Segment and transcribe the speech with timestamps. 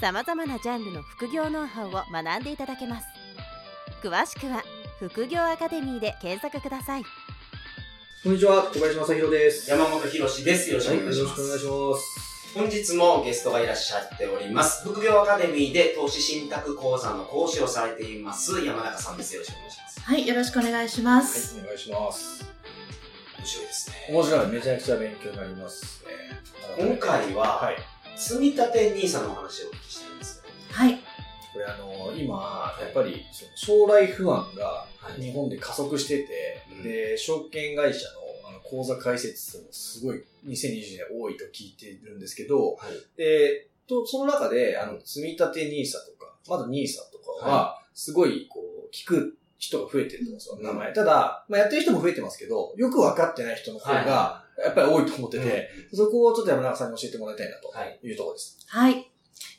[0.00, 3.06] さまざまなジャンルの副業ノウハウを学んでいただけます
[4.00, 4.62] 詳しくは
[5.00, 7.02] 副業アカデミーで検索ください
[8.22, 9.70] こんにちは、小林正宏です。
[9.70, 10.68] 山本博史です。
[10.70, 11.40] よろしくはい、お願いします。
[11.40, 12.52] よろしくお願いします。
[12.58, 14.88] 本日もゲストがいらっしゃっております。
[14.88, 19.36] 副業アカデミーで投資信託講座の講師をされています、山中さんです。
[19.36, 20.00] よろしくお願いします。
[20.00, 21.60] はい、よろしくお願いします。
[21.60, 22.44] お願いします。
[23.38, 23.96] 面白いですね。
[24.10, 26.10] 面白い、めちゃくちゃ勉強になりますね。
[26.76, 27.76] 今回は、はい。
[28.18, 30.54] 積み立て NISA のお話をお聞きしたいんですけど。
[30.74, 30.98] はい。
[31.52, 38.06] これあの、今、やっぱり、その将来不安がはい日本で加速してて、うんで、証券会社
[38.44, 43.16] のあの口座開設数もすごい2020年多いと聞いてるんですけど、はい。
[43.16, 50.92] で、と、その中で、あの、積み立て NISA とか、まだ NISA とかは、すごい、こう、聞く人が増えてると思うんですよ、うん名前。
[50.92, 57.98] ただ、まあ、やってる人も増えてますけど、よく分かってない人の方が、やっぱり多いと思ってて、そこをちょっと山中さんに教えてもらいたいなとはい。
[58.02, 58.58] いうところです。
[58.66, 59.10] はい。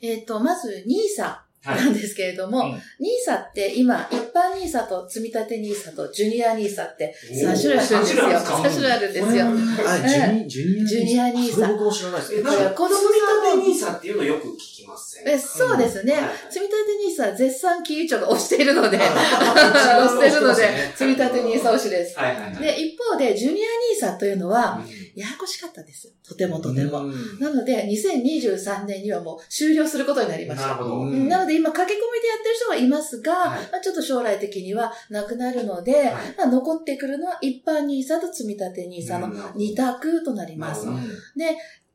[0.02, 2.72] えっ、と、まず、NISA はなんですけれども、うん。
[2.72, 7.56] NISA って今、一般 NISA と積立 NISA とジュニア NISA って3おー。
[7.56, 8.00] 種類あるんですよ。
[8.00, 9.46] 三種類あるんですか？3種類あるんですよ。
[9.86, 9.98] あ、
[10.48, 12.34] ジュニジュニア NISA 僕も知らないです。
[12.34, 12.50] え、けど。
[12.50, 16.14] なんか、子供積立て NISA っていうのよく聞きませんえそうですね。
[16.14, 16.32] はいはい。
[16.48, 16.74] 積立
[17.20, 22.18] NISA は絶賛金融庁が押しているので、あ押しているので、押積立 NISA 推しです。
[22.18, 22.54] はいはいはい。
[22.56, 23.60] で、一方で、ジュニ
[24.02, 24.80] ア NISA というのは、
[25.14, 26.12] ややこしかったんですよ。
[26.26, 27.04] とてもとても。
[27.04, 30.68] うんなので、2023年にはもう終了することになりました。
[30.68, 31.00] なるほど。
[31.00, 40.86] うんなので今、駆け込みでやってる人はいますが、はいまあ、ちょっと将来的にはなくなるので、はいまあ、残ってくるのは一般 NISA と積立 NISA の2択となります。
[40.86, 41.08] なるほ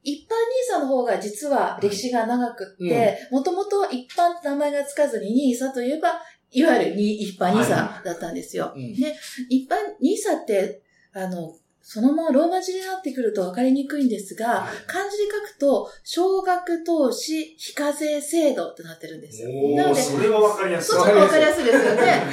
[0.05, 6.21] 一般 NISA の方が実は歴史が長くって、もともと一般って名前がつかずに NISA といえば、
[6.51, 8.71] いわゆるに一般 NISA だったんですよ。
[8.75, 9.15] うんで、
[9.49, 11.55] 一般 NISA って、あの、
[11.87, 19.49] そのままローマ字になってくると分かりにくいんですが、はい漢字で書くと、少額投資非課税制度ってなってるんですよ。
[19.77, 20.95] なので、それはわかりやすい。
[20.95, 22.23] そう、ちょっと分かりやすいですよね。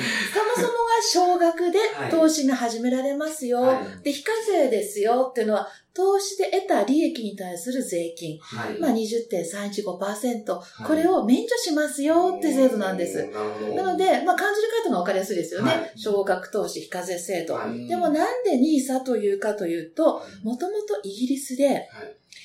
[0.57, 3.63] そもそもが少額ではい投資が始められますよ。
[3.63, 8.39] はいで、非課税ですよっていうのは、投資で得た利益に対する税金。
[8.39, 8.81] はい。
[8.81, 10.61] まあ20.315%。
[10.87, 13.29] これを免除しますよって制度なんです。
[13.75, 15.71] なので、まあ漢字で書いたのが分かりやすいですよね。
[15.71, 17.55] はい少額投資非課税制度。
[17.55, 21.87] はいでもなんで NISA というかというと、もともとイギリスで、はい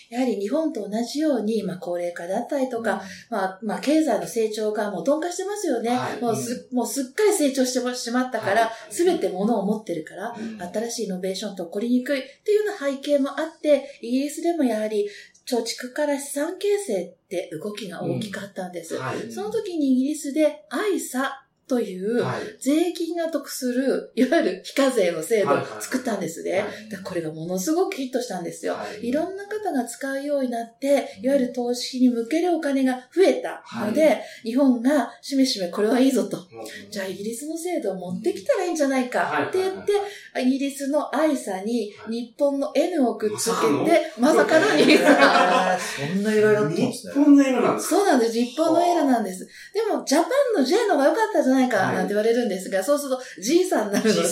[0.09, 5.89] やはり日本と同じように、まあ高齢化だったりとか、まあ、まあ経済の成長がもう鈍化してますよね。
[5.89, 15.07] はいもうす、もうすっかり成長してしまったからは、いすべ、て物を持ってるから、うん新しいイノベーションと起こりにくいっていうような背景もあって、イギリスでもやはり
[15.47, 18.97] 貯蓄から資産形成って動きが大きかったんです。
[18.97, 19.31] はい。
[19.31, 22.41] その時にイギリスで ISA というはい。
[22.61, 26.63] 税金が得する、いわゆる非課税の制度を作ったんですね。
[27.03, 28.73] これがものすごくヒットしたんですよ。
[28.73, 36.37] はいいろんな方が使うようになって、いわゆる投資に向けるお金が増えたので、は日本がしめしめこれはいいぞと。
[36.37, 36.43] うん
[36.89, 39.91] じゃあイギリスの制度を持ってきたらいいんじゃないかって言って、
[40.33, 43.51] はイギリスの ISA にはい日本の N をくっつけ
[43.89, 47.13] て、まさかのーそんないろいろあったんですね。
[47.13, 47.95] 日本の色なんですか？
[47.97, 48.33] そうなんです。
[48.33, 49.47] 日本の L なんです。
[49.73, 54.29] でも、ジャパンの J の方が良かったじゃないか、はいなんて言われるんですが、そうすると G さんになるので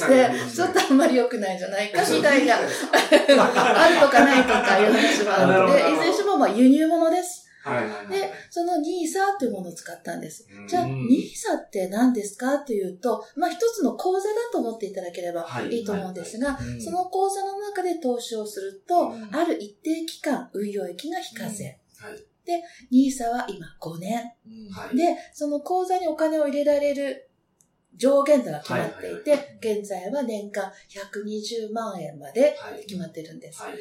[0.54, 2.60] ちょっとあんまり良くないんじゃないか、みたいな、は
[3.84, 7.46] あるとかないとかいう話もあるので、いずれにしてもまあ輸入物です。
[7.66, 8.08] いはいはい。
[8.08, 10.48] で、その NISA というものを使ったんです。
[10.52, 10.68] うん。
[10.68, 15.70] じゃあ、うん NISA って何ですかというと、まあ一つの口座だと思っていただければはい。
[15.70, 16.82] いいと思うんですが、うん。
[16.82, 19.36] その口座の中で投資をすると、うん。
[19.36, 21.80] ある一定期間、運用益が非課税。
[21.98, 22.24] はい。
[22.92, 24.32] NISA は今5年。
[24.46, 24.96] うんはい。
[24.96, 27.30] で、その口座にお金を入れられる
[27.96, 32.86] 上限が決まっていて、はいはい現在は年間120万円まではい。
[32.86, 33.62] 決まってるんです。
[33.62, 33.74] はい。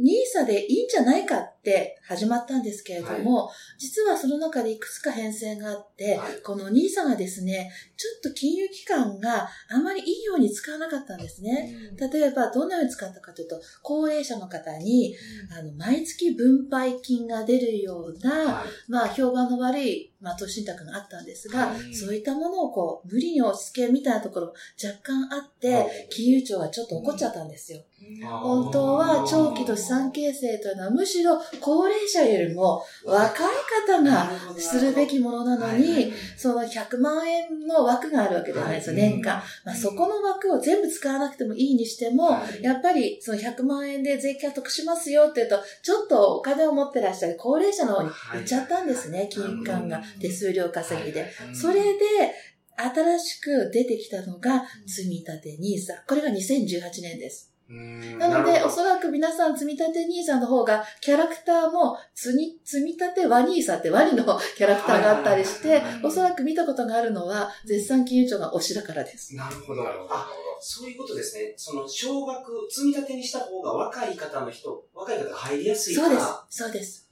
[0.00, 6.42] NISA でいいんじゃないかって始まったんですけれども、実はその中でいくつか変遷があって、はい。
[6.42, 11.74] この NISA がですね、ちょっと金融機関があまりいいように使わなかったんですね。
[11.98, 15.14] 例えば、どのように使ったかというと、高齢者の方に、
[15.50, 18.90] あの、毎月分配金が出るような、はい。
[18.90, 21.94] まあ、評判の悪い、まあ、投資信託があったんですが、はい。
[21.94, 26.08] そういったものをこう、無理に押し付けみたいなところも若干あって、はい。
[26.10, 27.82] 金融庁がちょっと怒っちゃったんですよ。
[28.40, 33.48] 本当は長期と資産形成というのはむしろ高齢者よりも若い
[33.86, 39.10] 方がするべきものなのに、その100万円の枠があるわけじゃないですよ、はい。
[39.10, 39.42] 年間。
[39.64, 42.62] まあ、そこの枠を全部使わなくてもいいにしても、はい。
[42.62, 51.30] やっぱりその100万円で税金が得しますよって言うと、ちょっとお金を持ってらっしゃる高齢者の方に行っちゃったんですね、金融機関が手数料稼ぎで。
[51.52, 51.98] それで、
[52.78, 56.06] 新しく出てきたのが、積み立て NISA。
[56.06, 57.52] これが2018年です。
[57.68, 64.24] なので、おそらく皆さん、積み立て NISA の方が、キャラクターも、積み、積み立てワニーサってワニの
[64.56, 69.36] キャラクターがあったりしておそらく見たことがあるのは、絶賛金融庁が推しだからです。
[69.36, 69.84] なるほど。
[69.86, 70.30] あ、
[70.60, 71.52] そういうことですね。
[71.56, 76.08] その、少額、積み立てにした方が若い方の人、若い方が入りやすいから。
[76.08, 76.62] そうです。
[76.62, 77.07] そうです。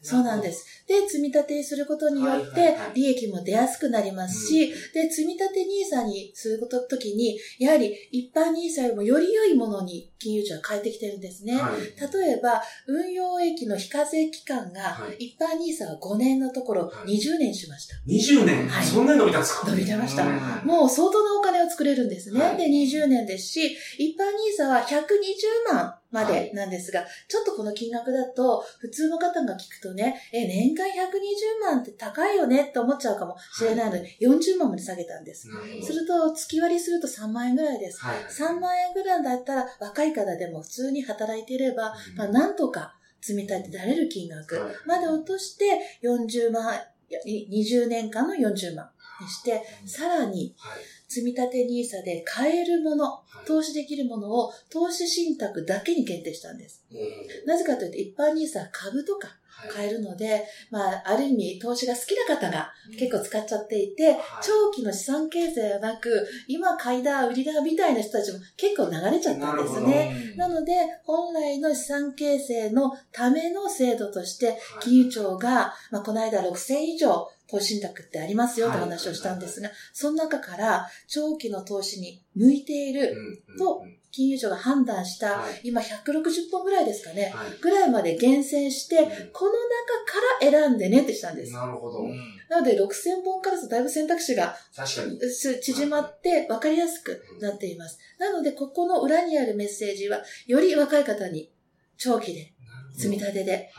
[0.00, 0.64] そうなんです。
[0.86, 11.56] で、積み立てにすることによってはいはいはい、利益も出やすくなりますし、で、積み立て NISA にすること時に、やはり一般 NISA よりもより良いものに金融庁は変えてきてるんですね。
[11.56, 11.80] はい。
[11.82, 17.18] 例えば、運用益の非課税期間がは、一般 NISA は5年のところはい。
[17.18, 17.96] 20年しました。
[18.06, 18.86] 20年、はい。
[18.86, 19.68] そんなに伸びたんですか？
[19.68, 20.24] 伸びてました。
[20.26, 20.66] うん。
[20.66, 22.40] もう相当なお金を作れるんですね。
[22.40, 22.56] はい。
[22.56, 24.24] で、20年ですし、一般
[24.62, 35.50] NISA は120万までなんですが、ちょっとこの金額だと、普通の方が聞くとね、え、年間120万って高いよねって思っちゃうかもしれないので、40万まで下げたんです。
[35.82, 38.00] すると、月割りすると3万円ぐらいです。
[38.00, 38.24] はい。
[38.28, 46.74] 3万円ぐらいだったら、若い方でも普通に働いていれば、まあ、なんとか積み立てられる金額はいまで落として、40万、
[47.10, 48.90] いや20年間の40万
[49.20, 50.80] にして、さらにはい。
[51.08, 53.46] 積み立て NISA で買えるもの、はい。
[53.46, 56.84] 投資できるものを投資信託だけに限定したんです。
[56.92, 57.46] うん。
[57.46, 59.28] なぜかというと、一般 NISA は株とか
[59.60, 59.70] はい。
[59.70, 64.18] 買えるので、まあ、ある意味投資が好きな方が結構使っちゃっていて、はい。
[64.40, 70.34] 長期の資産形成はなく、今買いだ、売りだみたいな人たちも結構流れちゃったんですね。
[70.36, 70.74] なので、
[71.04, 85.60] 本来の資産形成のための制度として、金融庁が、まあ、この間6000以上投資信託ってありますよって話をしたんですが、その中から長期の投資に向いていると金融庁が判断した、はい。
[85.64, 87.58] 今160本ぐらいですかね、はい。
[87.60, 91.52] ぐらいまで厳選して、この中から選んでねってしたんです。
[91.52, 92.04] なるほど。
[92.48, 95.20] なので6000本からするとだいぶ選択肢が確かに。
[95.30, 97.98] す縮まって分かりやすくなっています。
[98.18, 101.52] なので、ここの裏にあるメッセージは、より若い方に
[101.96, 102.54] 長期で、
[102.96, 103.70] 積み立てで、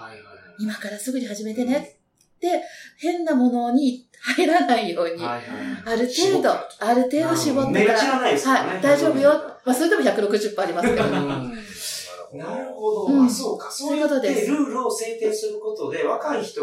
[0.60, 1.99] 今からすぐに始めてねって、
[2.98, 5.42] 変なものに入らないように、はい。
[5.86, 9.30] ある程度、ある程度絞ってから、目が散らないですからねはい、大丈夫よ。
[9.66, 11.04] まあ、それでも160%ありますけど。
[12.32, 13.06] なるほど。
[13.06, 13.72] うんあ、そうか。
[13.72, 16.62] そういうことですルールを制定することで、若い人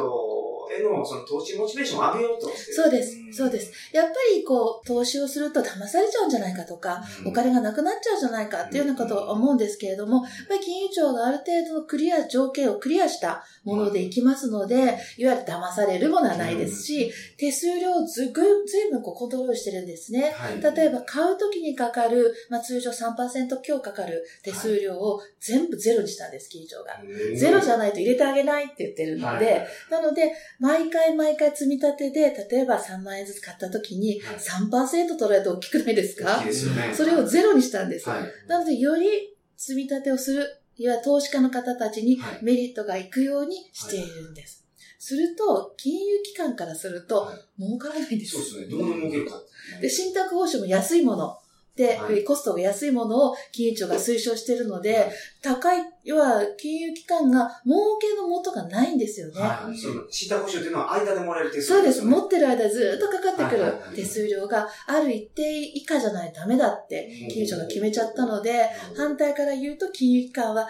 [0.71, 2.75] へのその投資モチベーションを上げようとしてる。
[2.75, 3.73] そうです、そうです。
[3.93, 14.77] やっぱりこう、投資をすると騙されちゃうんじゃないかとか、うんお金がなくなっちゃうんじゃないかっていうようなことを思うんですけれども、やっぱり金融庁がある程度のクリア、条件をクリアしたものでいきますので、
[15.17, 20.33] いわゆる騙されるものはないですし、手数料をずぐずいぶんこうコントロールしてるんですね。
[20.37, 27.01] はい、例えば買うときにかかる、まあ、通常3%強かかる手数料を全部ゼロにしたんです、金融庁が。
[27.03, 36.39] うんゼロじゃないと入れてあげないって言ってるので、はいなので、毎回毎回積み立てで、例えば3万円ずつ買った時にはい3%取られて大きくないですか？
[36.39, 36.93] 大きいですよね。
[36.95, 38.09] それをゼロにしたんです。
[38.09, 38.25] はい。
[38.49, 40.43] なので、より積み立てをする、
[40.77, 44.65] いわゆる投資家の方たちにはいメリットがいくようにしているんです。
[44.99, 48.33] すると、金融機関からするとはい、儲からないんです。
[48.33, 48.79] そうですね。
[48.79, 49.41] どんなに儲けるか。
[49.81, 51.39] で、信託報酬も安いもの。
[51.77, 55.11] で、はいコストが安いものを金融庁が推奨しているので、
[55.43, 59.41] 高い、要は金融機関が儲けの元がないんですよね。
[59.41, 59.77] はい。
[59.77, 62.03] その、信託保証っていうのは間でもらえる手数そうです。
[62.03, 65.43] 持ってる間ずっとかかってくるはいはいはい手数料がある一定
[65.75, 70.67] 以下じゃないとダメだって金融庁が決めちゃったので、反対から言うと金融機関は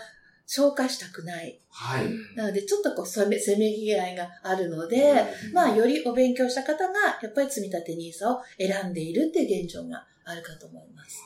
[0.47, 1.61] 消化したくない。
[1.71, 2.07] はい。
[2.37, 11.23] なのでちょっとこうせめせめぎ合いがあるので、まあよりお勉強した方がやっぱり積み立て NISA を選んでいるっていう現状があるかと思います。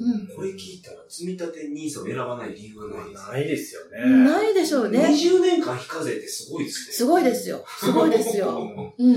[0.00, 3.28] うんこれ聞いたら、積み立て NISA を選ばない理由がないです。
[3.28, 4.24] ないですよね。
[4.24, 4.98] ないでしょうね。
[5.00, 6.94] 20年間非課税ってすごいですね。
[6.94, 7.64] すごいですよ。
[7.66, 8.94] すごいですよ。
[8.96, 9.14] うん。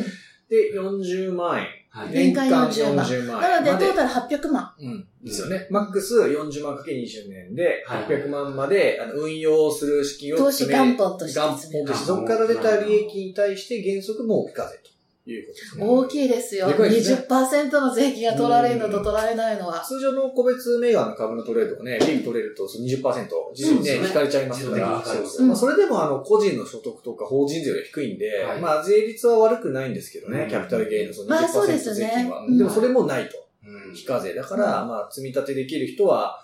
[0.49, 1.67] で、40万円。
[1.89, 2.11] はい。
[2.11, 4.73] 年間40万40万なので、まトータル800万。
[4.79, 5.07] うん。
[5.23, 5.67] ですよね。
[5.69, 14.96] マックス40万かけ20年で、はい800万まで、あの運用する資金を投資元本として元本として、そこから出た利益に対して原則もう非課税と
[15.31, 15.85] いうことですね。
[15.85, 16.69] 大きいですよ。
[16.69, 16.87] すね。
[17.27, 19.79] 20%の税金が取られるのと取られないのは。
[19.81, 24.05] 通常の個別銘柄の株のトレードがね、利益取れるとその20%、実にね、うん。
[24.05, 30.49] 引かれちゃいますから、まあ、それでもあの、個人の所得とか法人税より低いんで、はいまあ、税率は悪くないんですけどね、うん。
[30.49, 31.95] キャピタルゲインのそのまあそうで20%すね。
[31.95, 32.45] 税金は。
[32.45, 32.57] うん。
[32.57, 33.37] でもそれもないと。
[33.65, 33.93] うん。
[33.93, 36.43] 非課税だから、まあ、積み立てできる人は、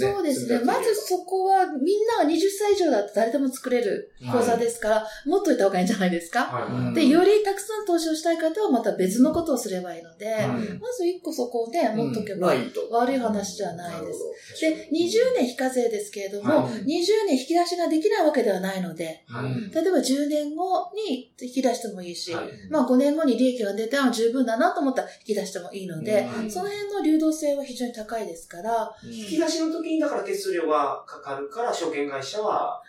[0.00, 0.12] ね。
[0.12, 0.60] そうですね。
[0.64, 6.44] まずそこは、みんなが20歳以上だと誰でも作れる口座ですから、持っといた方がいいんじゃないですか？
[6.44, 6.94] はい。
[6.94, 12.54] で、よりたくさん投資をしたい方はまた別のことをすればいいので、うんまず1個そこをね、持っとけば。
[12.90, 14.18] 悪い話じゃないです。
[14.20, 14.60] ど。
[14.60, 16.72] で、20年非課税ですけれども、はい。
[16.84, 16.84] 20
[17.26, 19.74] 年引き出しができないわけではないので、はい。
[19.74, 22.46] 例えば10年後に引き出してもいいし、はい。
[22.70, 26.50] まあ5年後に利益が出ても十分だなと思ったら引き出してもいいので、うん。
[26.50, 32.80] その辺の流動性は非常に高いですから、引き出しの時にだから手数料がかかるから、証券会社は、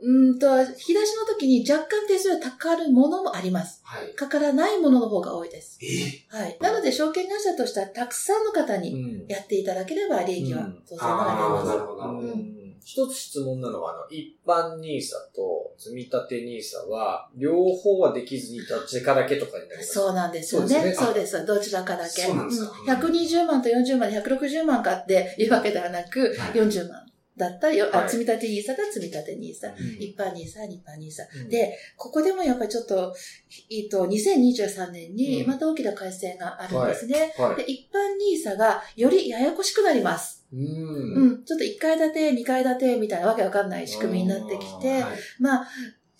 [0.00, 3.80] うーんと、引き出しの時に若干手数料かかるものもあります。
[3.84, 4.14] はい。
[4.14, 5.78] かからないものの方が多いです。
[5.82, 6.24] え？
[6.36, 6.56] はい。
[6.60, 11.66] なので、証券会社としてはたくさんの方にうんやっていただければ利益はうん当然ながら出ああ、ます。
[11.68, 12.28] なるほど、なるほど。
[12.28, 12.55] うん
[12.86, 19.92] 一つ質問なのは、あの、一般 NISA と積み立て NISA は、両方はできずにどっちかだけとかになります。
[19.92, 20.68] そうなんですよね。
[20.68, 21.46] そうですねです。
[21.46, 22.22] どちらかだけ。
[22.22, 27.02] そうなんですかうん120万と40万で160万かっていうわけではなく、はい40万
[27.36, 29.74] だったり、あはい積み立て NISA だ積み立て NISA。
[29.76, 31.42] うん一般 NISA、一般 NISA。
[31.42, 33.12] うんで、ここでもやっぱりちょっと、
[33.68, 37.34] えっと、2023年にうんまた大きな改正があるんですね。
[37.36, 37.56] はい。
[37.56, 40.35] で、一般 NISA がよりややこしくなります。
[40.56, 41.20] う。
[41.20, 41.44] うんん。
[41.44, 45.68] ちょっと1階建て、2階建てみたいなわけわかんない仕組みになってきて、はいまあ、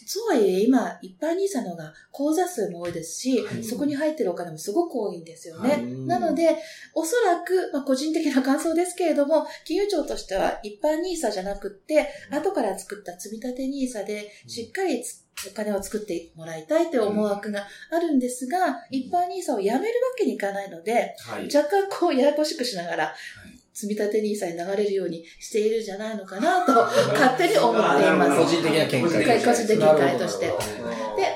[0.08, 5.70] そうはいえ今、一般 NISA の方が口座数も多いですし、はいそこに入ってるお金もすごく多いんですよね。
[5.70, 6.56] はいなので、
[6.94, 21.48] おそらく、まあ、個人的な感想ですけれども、金融庁としては一般 NISA じゃなくって、後から作った積み立て NISA でしっかりつお金を作ってもらいたいという思惑があるんですが、一般 NISA をやめるわけにいかないので、はい。
[21.54, 23.14] 若干こうややこしくしながら、
[23.76, 26.72] 積み立て NISA に流れるようにしているんじゃないのかなと、
[27.12, 28.40] 勝手に思っています。
[28.40, 30.52] 個人的な見解個人的な見解としてで、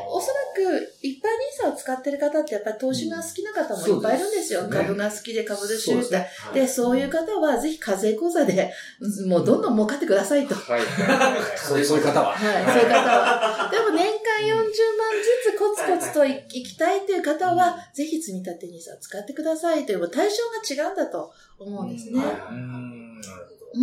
[0.08, 1.28] おそらく一般
[1.64, 4.62] NISA を使ってる方ってやっぱり投資が好きな方もいっぱいいるんですよ。
[4.62, 10.54] すね株が好きで株で収益そうでそういう方はぜひ課税口座で、うんもうどんどん儲かってくださいと。
[10.54, 10.82] ははい。
[11.60, 12.34] そういう、方は。
[12.34, 13.68] い、そういう方は。
[13.70, 15.09] でも年間40万
[15.52, 20.36] コツコツといいきたいという方は、ぜひ積み立て NISA を使ってくださいという対象
[20.76, 22.20] が違うんだと思うんですね。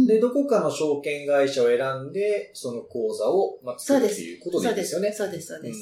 [0.08, 5.12] で、どこかの証券会社を選んで、その口座を、まあ、作るっていうことでいいですよね。
[5.14, 5.80] そうです、そうです。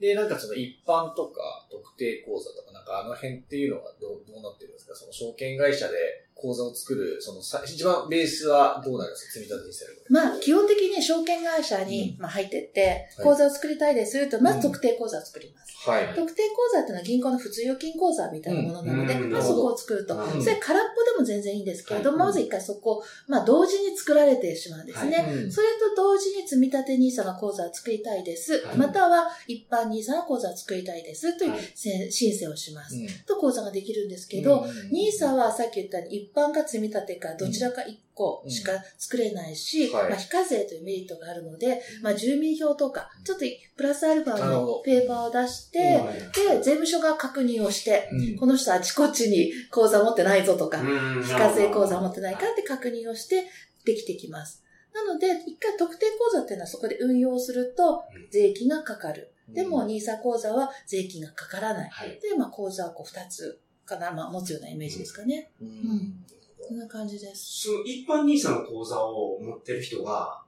[0.00, 4.94] で、なんかその一般とか特定口座とか、なんかあの辺っていうのはどうどうなってるんですか？
[4.96, 5.94] その証券会社で
[6.34, 9.32] 口座を作る、そのさ一番ベースはどうなるんですか？
[9.34, 15.88] 積み立てまあ、基本的に証券会社に、まあ、入ってって、口座を作りたいですと、まず特定口座を作ります。
[15.88, 16.14] はい。
[16.14, 20.16] 特定口座っていうのは銀行の普通預金口座みたいなものなので、うんまあ、そこを作ると。
[20.16, 25.24] うんそれ空っぽでも全然いいんですけれども、はいまず一回そこ、まあ同時に作られてしまうんですね。
[25.28, 28.64] うんそれと同時に積み立て NISA の口座を作りたいです。
[28.66, 31.36] はいまたは一般 NISA の口座を作りたいです。
[31.38, 32.96] という申請をします。
[32.96, 39.96] うんと口座ができるんですけど、うん NISA はさっき言ったように一般か積み立てかどちらか一個しか作れないし、うん。
[39.96, 40.10] はい。
[40.10, 43.44] まあ非課税というメリットがあるので、まあ住民票とか、ちょっと
[43.76, 46.14] プラスアルファのペーパーを出して、はい。
[46.14, 48.36] で、税務署が確認をして、うん。
[48.38, 51.22] この人あちこちに口座持ってないぞとか、うん。
[51.22, 53.46] 非課税口座持ってないかって確認をして
[53.84, 54.62] できてきます。
[54.94, 58.30] なので、一回特定口座っていうのはそこで運用するとうん。
[58.30, 59.32] 税金がかかる。
[59.48, 59.86] でも、うん。
[59.88, 61.90] NISA 口座は税金がかからない。
[61.90, 62.20] はい。
[62.20, 65.50] で、まあ、口座をこう二つかな、まあ、持つようなイメージですかね。
[65.60, 66.24] うんん
[66.68, 67.62] こんな感じです。
[67.68, 70.42] その一般 NISA の口座を持ってる人が、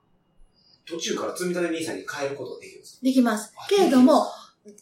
[0.85, 3.67] 途中から積み立て NISA に変えることができるんですかできますあ。
[3.67, 4.25] けれども、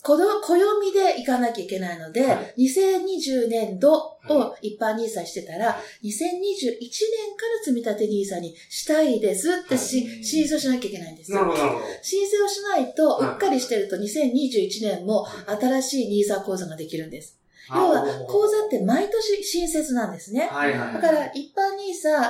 [0.01, 11.39] これは暦で行かなきゃいけないので、はい2020年度をは一般 NISA してたら、は2021年から積み立て NISA にしたいですってし、はい申請をしなきゃいけないんですよ。
[11.39, 11.81] なるほど。
[12.01, 17.42] 申請をしないと、はいうっかりしてると2021年もは新しい NISA 口座ができるんです。
[17.69, 20.47] 要は、口座って毎年新設なんですね。
[20.51, 20.93] はいはいはい。
[20.95, 21.77] だから、一般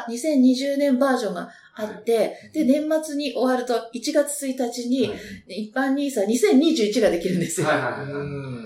[0.07, 5.11] NISA2020 年バージョンがあって、で、年末に終わると1月1日に、
[5.47, 7.67] 一般 NISA2021 ができるんですよ。
[7.67, 8.01] はいはいはい。
[8.01, 8.63] うん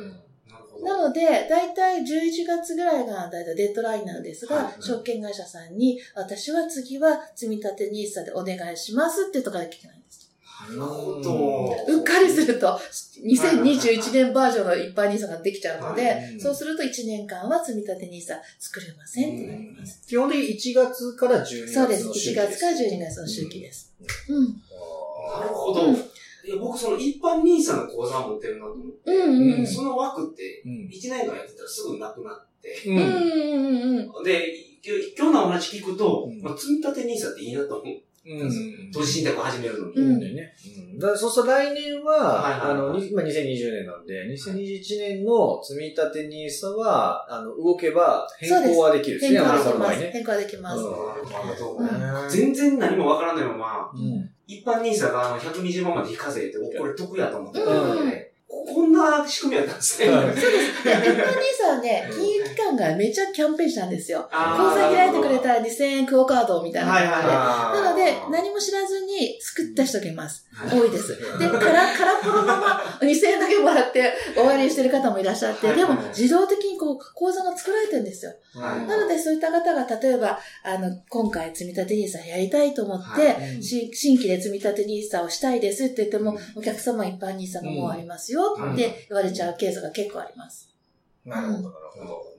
[0.87, 10.26] なので、だいたい11月ぐらいがだいたいデッドラインなんですが、はい証券会社さんに、私は次は積み立て NISA でお願いしますっていうところが聞けないんです。
[10.65, 11.75] なるほど。
[11.87, 12.79] うっかりすると、
[13.23, 20.07] 2021年バージョンの一般 NISA ができちゃうので、はいそうすると1年間は積み立て NISA 作れませんってなります。
[20.07, 22.05] 基本的に1月から12月そうです。
[22.05, 23.93] 1の周期月から12月の周期です。
[24.29, 24.45] うん。
[24.45, 25.85] なるほど。
[25.87, 25.95] うん
[26.47, 29.67] いや僕、その一般 NISA の口座を持ってるなと思って、うんうんうん。
[29.67, 34.23] その枠ってうん1年間やってたらすぐなくなって、ううんんうんうんうん。
[34.23, 34.55] で、
[35.17, 37.95] 今日のお話聞くと、うんまあ、積み立て NISA っていいなと思う。
[38.27, 38.91] うん。
[38.91, 39.93] 投資信託を始めるのに。
[39.95, 40.19] うん。
[40.19, 40.53] だよね。
[40.93, 40.99] うん。
[40.99, 50.01] だからそうすると来年は、あの、に今2020年なんで、2021年の積み立て NISA は、あの、動けば変更はできるんですね、変更あなできます。
[50.11, 52.37] 変更できます。
[52.37, 54.29] 全然何もわからないまま、うん。
[54.45, 58.05] 一般ニーサがあの120万まで非課税って、おこれ得やと思ってたうん。
[58.05, 58.26] ので、
[58.73, 60.09] こんな仕組みやったんですね。
[60.09, 60.83] はい そうです。
[60.83, 64.27] で、一般 NISA はね、 金融機関がめっちゃキャンペーンしたんですよ。
[64.29, 67.33] 口座開いてくれたら2000円クオカードみたいな感じで。
[67.81, 69.39] なので、何も知らずに
[69.77, 70.47] 救った人がいます。
[70.51, 71.15] はい多いです。
[71.15, 72.67] で、空、空っぽのまま
[73.01, 78.33] 2000円だけもらって終わりにしてる方もいらっしゃって、でも自動的にこう、口座が作られてるんですよ。
[78.53, 90.69] はいなので、そういった方が、例えば、あの、今回積み立て NISA やりたいと思って、新規で積み立て NISA をしたいですって言っても、お客様一般 NISA がもうありますようんって言われちゃうケースが結構あります。
[91.25, 92.37] なるほど、なるほど。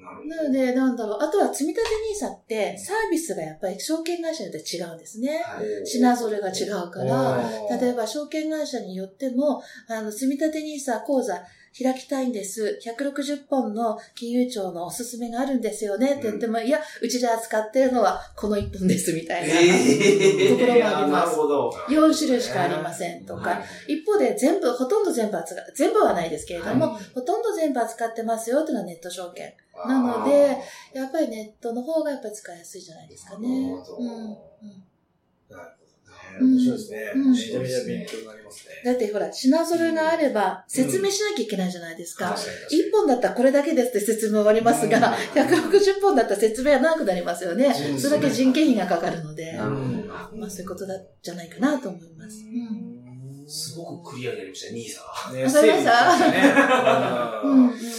[0.00, 5.42] うんなので、なんだろう、あとは積み立て NISA ってサービスがやっぱり証券会社によって違うんですね。
[5.42, 5.86] はい。
[5.86, 11.42] 品ぞれが違うから、例えば証券会社によっても、あの、積み立て NISA 口座
[11.72, 12.80] 開きたいんです。
[12.84, 19.54] 160本の金融庁のおすすめがあるんですよねって言っても、いや、うちで扱ってるのはこの1本ですみたいな。
[19.54, 21.70] えところもありますなるほど。
[21.88, 29.52] 4種類しかありませんとか、はい一方で全部、ほとんど全部扱う、全部はないですけれども、はいほとんど全部扱ってますよっていうのはネット証券。
[29.86, 30.58] なので、
[30.92, 33.48] やっぱりネットの方がやっぱり使いやすいじゃないですかね。
[33.48, 34.84] なるほどうんうんなるほどね。
[35.50, 35.79] うん
[36.40, 37.12] 面白いですね。
[37.14, 38.74] うんめちゃめちゃ勉強になりますね。
[38.84, 42.30] だってほら、品揃えがあれば説明しなきゃいけないじゃないですか。
[42.30, 47.66] 確かに確かに1本だったらこれだけですって説明終わりますが、160本だったら説明は長くなりますよね。
[47.66, 52.38] うんそれだけ人件費がかかるので、まあそういうことだじゃないかなと思います。
[52.44, 53.00] うん
[53.52, 55.32] すごくクリアになりましたね、ニーサが。
[55.32, 56.54] ね、りましたね。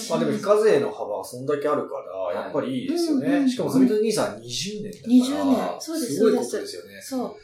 [0.10, 1.96] まあでも非課税の幅はそんだけあるか
[2.34, 3.50] ら、やっぱりいいですよね。
[3.50, 5.12] しかも積み立て NISA は20年だから。
[5.12, 7.02] 20年そうですすごいことですよね。
[7.02, 7.36] そう。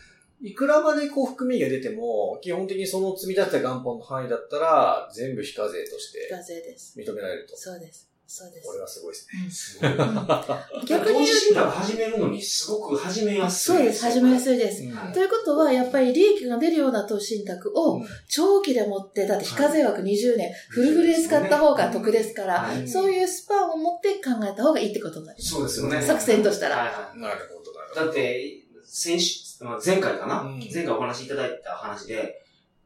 [0.42, 7.00] いくらまでこう含みが出ても、基本的にその積み立てた元本の範囲だったら、全部非課税として非課税です。
[7.00, 7.58] 認められると。
[7.58, 8.08] そうです。
[8.30, 8.74] そうですこ。
[8.74, 9.40] れはすごいですね。
[9.46, 10.86] うんすごい。
[10.86, 13.76] 逆に言う投資信託始めるのにすごく始めやすい。
[13.78, 14.04] そうです。
[14.04, 14.84] 始めやすいです。
[14.84, 25.50] うんということは、やっぱり利益が出るような投資信託を長期で持って、だって非課税枠20年、フルフルで使った方が得ですから、はいそういうスパンを持って考えた方がいいってことになります。
[25.50, 26.02] そうですよね。
[26.02, 28.06] 作戦としたらはいはいなるほど、なるほど。
[28.08, 30.60] だって、先週、まあ前回かな、うん。
[30.60, 32.42] 前回お話しいただいた話で、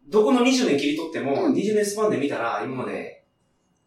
[0.09, 1.53] どこの20年切り取っても、うん。
[1.53, 3.23] 20年スパンで見たら、今まで、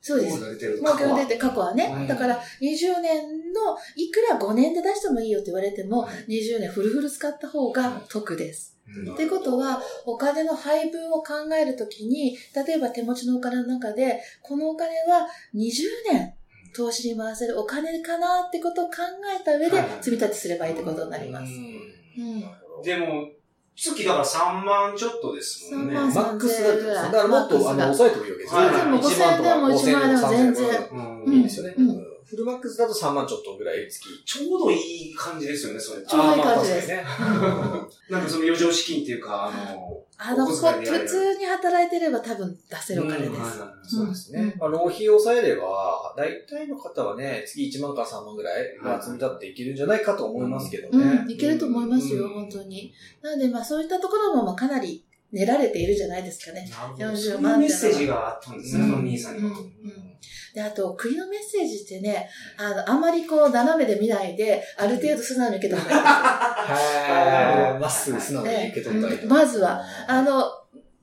[0.01, 0.39] そうです。
[0.83, 2.07] もう今日出てて過去はね、うん。
[2.07, 8.77] だから20年のいくら5年で出してもいいよって言われても、20年フルフル使った方が得です。
[9.15, 16.35] ってことは、お金の配分を考えるときに、例えば手持ちのお金の中で、このお金は20年
[16.75, 18.97] 投資に回せるお金かなってことを考
[19.41, 21.53] えた上ではい積み立てすればいいってことになります。
[22.83, 23.29] でも、
[23.77, 25.95] 月だから3万ちょっとですもんね。
[25.95, 28.61] 3万マックスだって、だからもっと、あの、抑えてもいいわけですよ。
[28.61, 30.71] 全然もう1万とか5000でも1万でも全然。
[30.71, 31.23] 5000うん。
[31.25, 31.35] うん。
[31.35, 31.75] いいですよね。
[32.35, 34.09] フルマックスだと3万ちょっとぐらい月。
[34.25, 36.05] ちょうどいい感じですよね、それ。
[36.05, 37.05] ちょうどいい感じですね。
[38.11, 43.31] なんかその余剰資金っていうか、あの、あの、普通に働いてれば多分出せるお金です。
[43.31, 44.41] うんはいそうですね。
[44.41, 51.23] うんまあ、浪費を抑えれば、大体の方はね、月1万から3万ぐらいは積み立っていけるんじゃないかと思いますけどね。
[51.25, 52.93] うん、いけると思いますよ、うん本当に。
[53.21, 56.67] なので、まあそういったところもまあかなり練られているじゃないですかね。
[56.71, 57.05] なるほど。
[57.07, 59.51] 40そういう万メッセージがあったんですね、うんその兄さんには。
[59.51, 60.15] うん
[60.55, 67.81] で、あと、国のメッセージってね、あの、あまりこう、斜めで見ないで、ある程度素直に受け止めたいはい。
[67.81, 69.23] まっすぐ素直に受け取ったりとか。
[69.25, 70.45] うんまずはあの、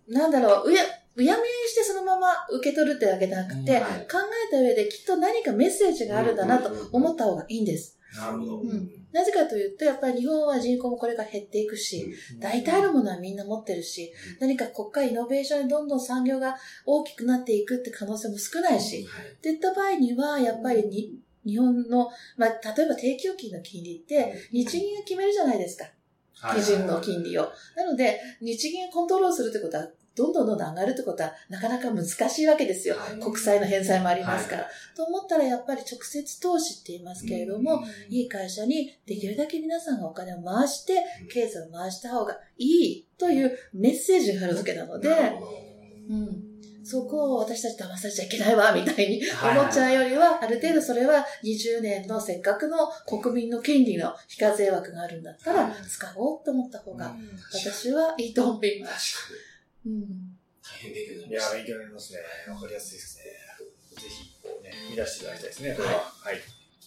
[0.08, 0.84] なんだろう、うや、
[1.17, 7.98] うやむやにしてそのまま受け取るってわけじゃなくて、うん考えた上できっと何かメッセージがあるんだなと思った方がいいんです。
[8.17, 8.60] なるほど。
[8.62, 8.89] うん。
[9.12, 19.06] なぜかというと、やっぱり日本は人口もこれから減っていくし、大体のものはみんな持ってるし、何か国家イノベーションにどんどん産業が大きくなっていくって可能性も少ないし、
[19.38, 25.86] っていった場合には、やっぱりに日本の、まあ、例えば定期預金の金利って、日銀が決めるじゃないですか。
[26.56, 27.52] 基準の金利を。
[27.76, 32.95] なので、日銀がコントロールするってことは、どんどんどんどん上がるってことは、なかなか難しいわけですよ。
[32.95, 33.19] はい。
[33.19, 34.63] 国債の返済もありますから。
[34.63, 45.10] はと思ったら、やっぱり直接投資って言いますけれども、いい会社にできるだけ皆さんがお金を回して、経済を回した方がいいというメッセージがあるわけなので、
[46.10, 46.52] うん、
[46.84, 57.15] そこを私たち騙されちゃいけないわ、みたいにはい思っちゃうよりは、ある程度それは20年のせっかくの国民の権利の非課税枠があるんだったら、使おうと思った方が、
[57.54, 59.50] 私はいいと思います。
[59.86, 60.08] うんに。
[60.62, 61.56] 大変勉強になりいやまし、た。
[61.56, 62.20] 勉強になりますね。
[62.54, 63.24] わかりやすいですね。
[64.02, 65.94] ぜひ、こうね、見出していただきたいですね、これは。
[65.94, 66.41] はい。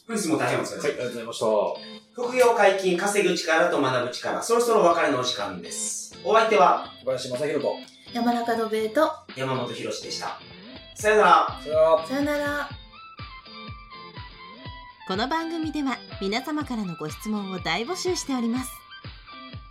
[0.07, 2.23] 本日も大変お疲れ様はい、ありがとうございました。
[2.23, 6.19] 副業解禁、稼ぐ力と学ぶ力、そろそろお別れのお時間です。
[6.25, 7.75] お相手は小林正宏と、
[8.13, 10.39] 山中伸恵と、山本博史でした。
[10.95, 11.61] さよなら。
[11.63, 12.07] さよなら。
[12.07, 12.69] さよなら。
[15.07, 18.71] この番組では皆様からのご質問を大募集しております